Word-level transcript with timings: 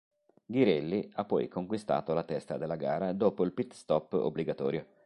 Ghirelli 0.47 1.11
ha 1.13 1.25
poi 1.25 1.47
conquistato 1.47 2.15
la 2.15 2.23
testa 2.23 2.57
della 2.57 2.75
gara 2.75 3.13
dopo 3.13 3.43
il 3.43 3.51
"pit 3.53 3.73
stop" 3.73 4.13
obbligatorio. 4.13 4.87